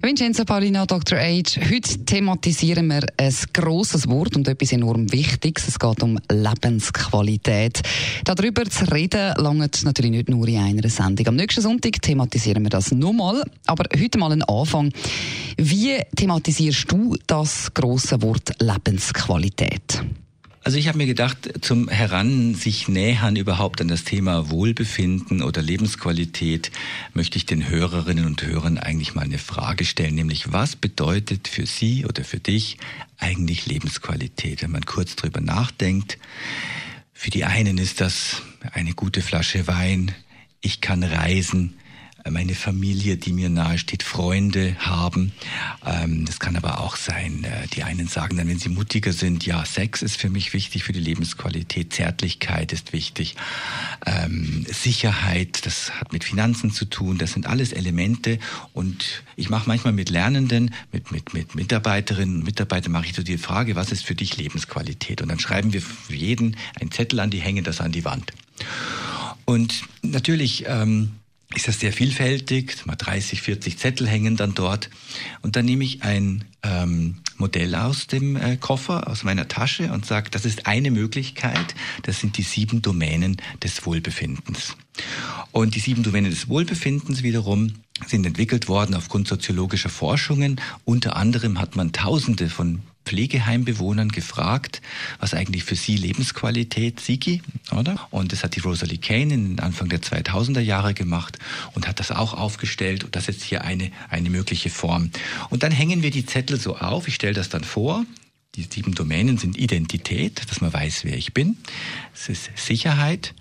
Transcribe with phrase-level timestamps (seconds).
[0.00, 1.18] Vincenzo Paulino, Dr.
[1.18, 1.60] Age.
[1.70, 5.68] Heute thematisieren wir ein grosses Wort und etwas enorm Wichtiges.
[5.68, 7.80] Es geht um Lebensqualität.
[8.24, 11.28] Darüber zu reden, langt natürlich nicht nur in einer Sendung.
[11.28, 13.44] Am nächsten Sonntag thematisieren wir das nochmal.
[13.66, 14.92] Aber heute mal ein Anfang.
[15.56, 20.02] Wie thematisierst du das grosse Wort Lebensqualität?
[20.64, 25.60] Also ich habe mir gedacht, zum Heran sich nähern überhaupt an das Thema Wohlbefinden oder
[25.60, 26.70] Lebensqualität,
[27.14, 31.66] möchte ich den Hörerinnen und Hörern eigentlich mal eine Frage stellen, nämlich was bedeutet für
[31.66, 32.78] Sie oder für dich
[33.18, 36.18] eigentlich Lebensqualität, wenn man kurz drüber nachdenkt.
[37.12, 40.14] Für die einen ist das eine gute Flasche Wein,
[40.60, 41.74] ich kann reisen,
[42.30, 45.32] meine Familie, die mir nahe steht, Freunde haben.
[45.84, 49.44] Ähm, das kann aber auch sein, äh, die einen sagen dann, wenn sie mutiger sind,
[49.44, 53.36] ja, Sex ist für mich wichtig für die Lebensqualität, Zärtlichkeit ist wichtig,
[54.06, 58.38] ähm, Sicherheit, das hat mit Finanzen zu tun, das sind alles Elemente
[58.72, 63.22] und ich mache manchmal mit Lernenden, mit, mit, mit Mitarbeiterinnen und Mitarbeitern mache ich so
[63.22, 65.22] die Frage, was ist für dich Lebensqualität?
[65.22, 68.32] Und dann schreiben wir für jeden einen Zettel an, die hängen das an die Wand.
[69.44, 71.12] Und natürlich ähm,
[71.54, 72.86] ist das sehr vielfältig.
[72.86, 74.90] Mal 30, 40 Zettel hängen dann dort.
[75.42, 80.06] Und dann nehme ich ein ähm, Modell aus dem äh, Koffer, aus meiner Tasche und
[80.06, 81.74] sage, das ist eine Möglichkeit.
[82.02, 84.76] Das sind die sieben Domänen des Wohlbefindens.
[85.50, 87.74] Und die sieben Domänen des Wohlbefindens wiederum
[88.06, 90.60] sind entwickelt worden aufgrund soziologischer Forschungen.
[90.84, 94.80] Unter anderem hat man Tausende von Pflegeheimbewohnern gefragt,
[95.18, 98.08] was eigentlich für sie Lebensqualität Sigi, oder?
[98.10, 101.38] Und das hat die Rosalie Kane in den Anfang der 2000er Jahre gemacht
[101.74, 105.10] und hat das auch aufgestellt und das ist hier eine, eine mögliche Form.
[105.50, 108.04] Und dann hängen wir die Zettel so auf, ich stelle das dann vor,
[108.54, 111.56] die sieben Domänen sind Identität, dass man weiß, wer ich bin.
[112.14, 113.34] Es ist Sicherheit,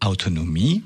[0.00, 0.82] Autonomie,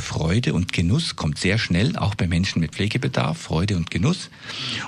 [0.00, 4.30] Freude und Genuss kommt sehr schnell, auch bei Menschen mit Pflegebedarf, Freude und Genuss.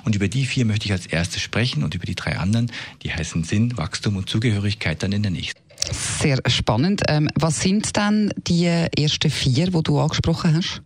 [0.05, 3.13] Und über die vier möchte ich als erstes sprechen und über die drei anderen, die
[3.13, 5.61] heißen Sinn, Wachstum und Zugehörigkeit dann in der nächsten.
[5.91, 7.03] Sehr spannend.
[7.09, 10.83] Ähm, was sind dann die ersten vier, wo du angesprochen hast?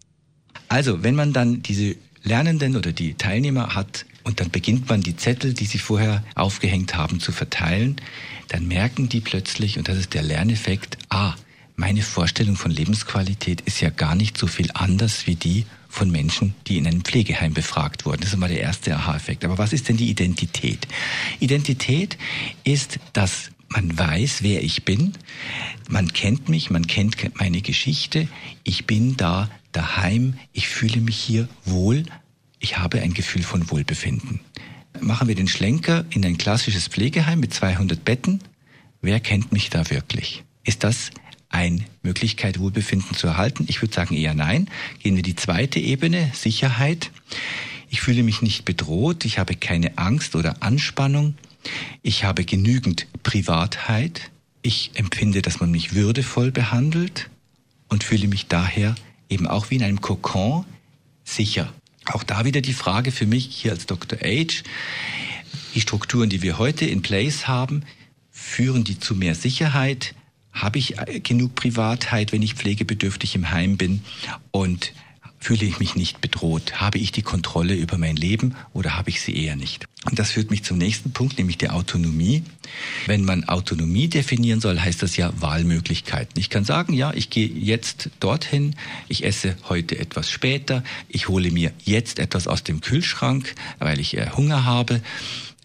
[0.69, 5.16] Also, wenn man dann diese Lernenden oder die Teilnehmer hat und dann beginnt man die
[5.16, 7.97] Zettel, die sie vorher aufgehängt haben, zu verteilen,
[8.48, 11.34] dann merken die plötzlich, und das ist der Lerneffekt, ah,
[11.76, 16.54] meine Vorstellung von Lebensqualität ist ja gar nicht so viel anders wie die von Menschen,
[16.66, 18.22] die in einem Pflegeheim befragt wurden.
[18.22, 19.44] Das ist mal der erste Aha-Effekt.
[19.44, 20.88] Aber was ist denn die Identität?
[21.38, 22.16] Identität
[22.64, 25.12] ist, dass man weiß, wer ich bin.
[25.88, 28.28] Man kennt mich, man kennt meine Geschichte.
[28.64, 30.34] Ich bin da daheim.
[30.53, 32.04] Ich fühle mich hier wohl.
[32.58, 34.41] Ich habe ein Gefühl von Wohlbefinden.
[35.00, 38.41] Machen wir den Schlenker in ein klassisches Pflegeheim mit 200 Betten.
[39.03, 40.44] Wer kennt mich da wirklich?
[40.64, 41.10] Ist das
[41.49, 43.65] eine Möglichkeit, Wohlbefinden zu erhalten?
[43.69, 44.69] Ich würde sagen eher nein.
[45.03, 47.11] Gehen wir die zweite Ebene, Sicherheit.
[47.89, 51.35] Ich fühle mich nicht bedroht, ich habe keine Angst oder Anspannung,
[52.03, 54.31] ich habe genügend Privatheit,
[54.62, 57.31] ich empfinde, dass man mich würdevoll behandelt
[57.89, 58.95] und fühle mich daher
[59.29, 60.65] eben auch wie in einem Kokon
[61.25, 61.73] sicher.
[62.06, 64.19] Auch da wieder die Frage für mich hier als Dr.
[64.19, 64.62] H.
[65.75, 67.85] Die Strukturen, die wir heute in place haben,
[68.31, 70.15] führen die zu mehr Sicherheit?
[70.56, 74.03] Habe ich äh, genug Privatheit, wenn ich pflegebedürftig im Heim bin?
[74.50, 74.93] Und
[75.39, 76.81] fühle ich mich nicht bedroht?
[76.81, 79.84] Habe ich die Kontrolle über mein Leben oder habe ich sie eher nicht?
[80.05, 82.43] Und das führt mich zum nächsten Punkt, nämlich der Autonomie.
[83.06, 86.41] Wenn man Autonomie definieren soll, heißt das ja Wahlmöglichkeiten.
[86.41, 88.75] Ich kann sagen, ja, ich gehe jetzt dorthin,
[89.09, 94.17] ich esse heute etwas später, ich hole mir jetzt etwas aus dem Kühlschrank, weil ich
[94.17, 95.03] äh, Hunger habe.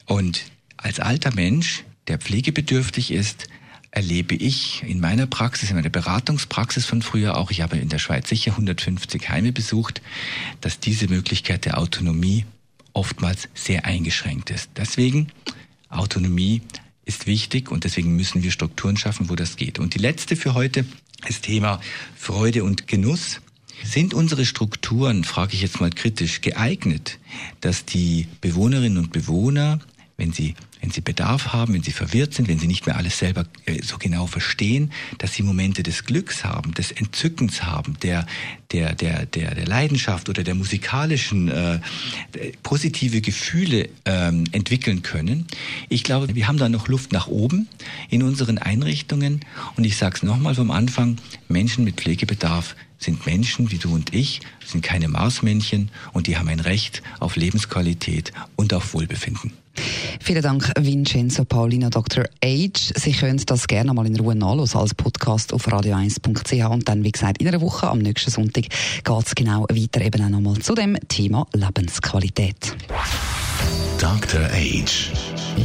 [0.06, 0.42] Und
[0.78, 3.48] als alter Mensch, der pflegebedürftig ist,
[3.92, 8.00] erlebe ich in meiner Praxis, in meiner Beratungspraxis von früher auch, ich habe in der
[8.00, 10.02] Schweiz sicher 150 Heime besucht,
[10.62, 12.46] dass diese Möglichkeit der Autonomie
[12.94, 14.70] oftmals sehr eingeschränkt ist.
[14.78, 15.28] Deswegen
[15.90, 16.62] Autonomie
[17.06, 19.80] ist wichtig und deswegen müssen wir Strukturen schaffen, wo das geht.
[19.80, 20.86] Und die letzte für heute
[21.28, 21.82] ist Thema
[22.16, 23.42] Freude und Genuss.
[23.84, 27.18] Sind unsere Strukturen, frage ich jetzt mal kritisch, geeignet,
[27.62, 29.80] dass die Bewohnerinnen und Bewohner,
[30.18, 33.18] wenn sie wenn sie Bedarf haben, wenn sie verwirrt sind, wenn sie nicht mehr alles
[33.20, 38.26] selber äh, so genau verstehen, dass sie Momente des Glücks haben, des Entzückens haben, der,
[38.72, 41.80] der, der, der, der Leidenschaft oder der musikalischen äh,
[42.64, 45.46] positive Gefühle ähm, entwickeln können.
[45.90, 47.68] Ich glaube, wir haben da noch Luft nach oben
[48.10, 49.42] in unseren Einrichtungen.
[49.76, 51.18] Und ich sage es nochmal vom Anfang,
[51.48, 56.50] Menschen mit Pflegebedarf sind Menschen wie du und ich, sind keine Marsmännchen und die haben
[56.50, 59.54] ein Recht auf Lebensqualität und auf Wohlbefinden.
[60.24, 62.26] Vielen Dank, Vincenzo Paulino, Dr.
[62.44, 62.94] H.
[62.96, 67.12] Sie können das gerne mal in Ruhe nachlesen als Podcast auf radio1.ch und dann, wie
[67.12, 68.66] gesagt, in einer Woche am nächsten Sonntag
[69.04, 72.76] geht es genau weiter eben auch nochmal zu dem Thema Lebensqualität.
[74.00, 74.42] Dr.
[74.42, 74.86] H.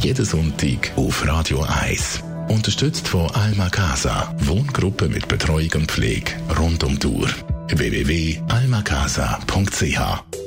[0.01, 2.23] Jeden Sonntag auf Radio 1.
[2.49, 7.29] Unterstützt von Alma Casa, Wohngruppe mit Betreuung und Pflege rund um die Uhr.
[7.69, 10.46] www.almacasa.ch